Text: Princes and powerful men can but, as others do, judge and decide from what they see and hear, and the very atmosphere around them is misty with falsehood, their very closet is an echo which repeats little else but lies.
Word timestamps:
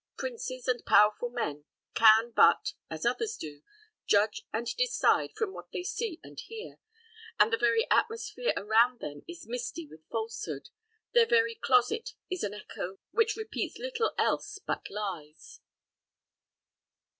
Princes 0.17 0.67
and 0.67 0.83
powerful 0.83 1.29
men 1.29 1.63
can 1.93 2.31
but, 2.31 2.73
as 2.89 3.05
others 3.05 3.37
do, 3.37 3.61
judge 4.07 4.41
and 4.51 4.65
decide 4.75 5.29
from 5.37 5.53
what 5.53 5.71
they 5.71 5.83
see 5.83 6.19
and 6.23 6.39
hear, 6.39 6.79
and 7.39 7.53
the 7.53 7.57
very 7.57 7.85
atmosphere 7.91 8.51
around 8.57 8.99
them 8.99 9.21
is 9.27 9.45
misty 9.47 9.85
with 9.85 10.01
falsehood, 10.09 10.69
their 11.13 11.27
very 11.27 11.53
closet 11.53 12.15
is 12.31 12.43
an 12.43 12.55
echo 12.55 12.97
which 13.11 13.35
repeats 13.35 13.77
little 13.77 14.15
else 14.17 14.57
but 14.65 14.89
lies. 14.89 15.59